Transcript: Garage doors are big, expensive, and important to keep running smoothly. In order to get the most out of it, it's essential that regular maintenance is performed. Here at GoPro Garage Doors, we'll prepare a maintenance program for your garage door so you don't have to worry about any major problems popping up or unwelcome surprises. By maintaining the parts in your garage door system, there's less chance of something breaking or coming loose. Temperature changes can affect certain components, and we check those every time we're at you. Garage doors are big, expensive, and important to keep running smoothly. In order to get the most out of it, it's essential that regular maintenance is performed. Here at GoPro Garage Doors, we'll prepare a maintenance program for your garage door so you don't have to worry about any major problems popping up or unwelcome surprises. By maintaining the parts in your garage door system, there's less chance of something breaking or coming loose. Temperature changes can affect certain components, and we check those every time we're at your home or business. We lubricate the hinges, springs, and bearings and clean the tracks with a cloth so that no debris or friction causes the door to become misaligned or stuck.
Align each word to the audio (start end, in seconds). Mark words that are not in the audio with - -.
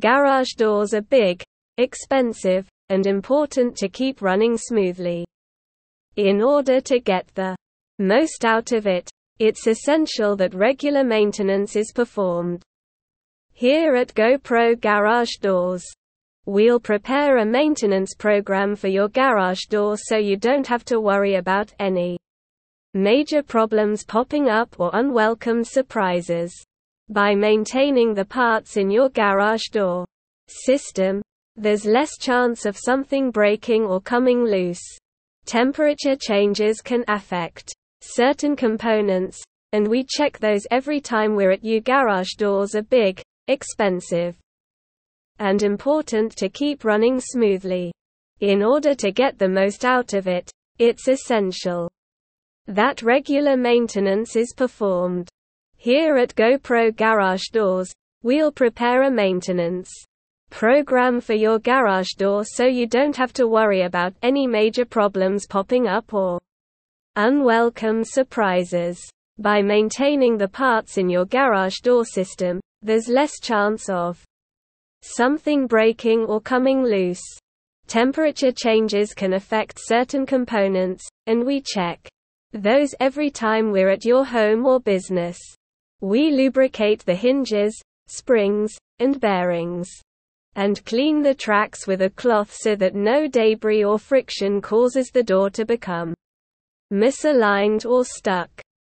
Garage 0.00 0.54
doors 0.56 0.94
are 0.94 1.02
big, 1.02 1.42
expensive, 1.76 2.66
and 2.88 3.06
important 3.06 3.76
to 3.76 3.88
keep 3.90 4.22
running 4.22 4.56
smoothly. 4.56 5.26
In 6.16 6.40
order 6.40 6.80
to 6.80 7.00
get 7.00 7.26
the 7.34 7.54
most 7.98 8.46
out 8.46 8.72
of 8.72 8.86
it, 8.86 9.10
it's 9.38 9.66
essential 9.66 10.36
that 10.36 10.54
regular 10.54 11.04
maintenance 11.04 11.76
is 11.76 11.92
performed. 11.94 12.62
Here 13.52 13.94
at 13.94 14.14
GoPro 14.14 14.80
Garage 14.80 15.36
Doors, 15.42 15.84
we'll 16.46 16.80
prepare 16.80 17.36
a 17.36 17.44
maintenance 17.44 18.14
program 18.14 18.76
for 18.76 18.88
your 18.88 19.08
garage 19.08 19.66
door 19.68 19.98
so 19.98 20.16
you 20.16 20.38
don't 20.38 20.66
have 20.66 20.84
to 20.86 20.98
worry 20.98 21.34
about 21.34 21.74
any 21.78 22.16
major 22.94 23.42
problems 23.42 24.02
popping 24.02 24.48
up 24.48 24.76
or 24.78 24.90
unwelcome 24.94 25.62
surprises. 25.62 26.54
By 27.10 27.34
maintaining 27.34 28.14
the 28.14 28.24
parts 28.24 28.76
in 28.76 28.88
your 28.88 29.08
garage 29.08 29.70
door 29.72 30.06
system, 30.46 31.20
there's 31.56 31.84
less 31.84 32.16
chance 32.16 32.64
of 32.64 32.78
something 32.78 33.32
breaking 33.32 33.84
or 33.84 34.00
coming 34.00 34.44
loose. 34.44 34.80
Temperature 35.44 36.14
changes 36.14 36.80
can 36.80 37.04
affect 37.08 37.74
certain 38.00 38.54
components, 38.54 39.42
and 39.72 39.88
we 39.88 40.06
check 40.08 40.38
those 40.38 40.68
every 40.70 41.00
time 41.00 41.34
we're 41.34 41.50
at 41.50 41.64
you. 41.64 41.80
Garage 41.80 42.34
doors 42.38 42.76
are 42.76 42.82
big, 42.82 43.20
expensive, 43.48 44.38
and 45.40 45.64
important 45.64 46.36
to 46.36 46.48
keep 46.48 46.84
running 46.84 47.18
smoothly. 47.18 47.90
In 48.38 48.62
order 48.62 48.94
to 48.94 49.10
get 49.10 49.36
the 49.36 49.48
most 49.48 49.84
out 49.84 50.14
of 50.14 50.28
it, 50.28 50.48
it's 50.78 51.08
essential 51.08 51.90
that 52.68 53.02
regular 53.02 53.56
maintenance 53.56 54.36
is 54.36 54.54
performed. 54.56 55.28
Here 55.82 56.18
at 56.18 56.34
GoPro 56.34 56.94
Garage 56.94 57.48
Doors, 57.52 57.90
we'll 58.22 58.52
prepare 58.52 59.04
a 59.04 59.10
maintenance 59.10 59.90
program 60.50 61.22
for 61.22 61.32
your 61.32 61.58
garage 61.58 62.10
door 62.18 62.44
so 62.44 62.66
you 62.66 62.86
don't 62.86 63.16
have 63.16 63.32
to 63.32 63.48
worry 63.48 63.80
about 63.84 64.12
any 64.22 64.46
major 64.46 64.84
problems 64.84 65.46
popping 65.46 65.88
up 65.88 66.12
or 66.12 66.38
unwelcome 67.16 68.04
surprises. 68.04 69.00
By 69.38 69.62
maintaining 69.62 70.36
the 70.36 70.48
parts 70.48 70.98
in 70.98 71.08
your 71.08 71.24
garage 71.24 71.78
door 71.78 72.04
system, 72.04 72.60
there's 72.82 73.08
less 73.08 73.40
chance 73.40 73.88
of 73.88 74.22
something 75.00 75.66
breaking 75.66 76.26
or 76.26 76.42
coming 76.42 76.84
loose. 76.84 77.24
Temperature 77.86 78.52
changes 78.52 79.14
can 79.14 79.32
affect 79.32 79.78
certain 79.80 80.26
components, 80.26 81.08
and 81.26 81.42
we 81.42 81.62
check 81.62 82.06
those 82.52 82.94
every 83.00 83.30
time 83.30 83.72
we're 83.72 83.88
at 83.88 84.04
your 84.04 84.26
home 84.26 84.66
or 84.66 84.78
business. 84.78 85.38
We 86.00 86.30
lubricate 86.30 87.04
the 87.04 87.14
hinges, 87.14 87.80
springs, 88.06 88.72
and 88.98 89.20
bearings 89.20 89.90
and 90.56 90.84
clean 90.84 91.22
the 91.22 91.34
tracks 91.34 91.86
with 91.86 92.02
a 92.02 92.10
cloth 92.10 92.52
so 92.52 92.74
that 92.76 92.94
no 92.94 93.28
debris 93.28 93.84
or 93.84 93.98
friction 93.98 94.60
causes 94.60 95.10
the 95.10 95.22
door 95.22 95.50
to 95.50 95.64
become 95.64 96.14
misaligned 96.92 97.88
or 97.88 98.04
stuck. 98.04 98.50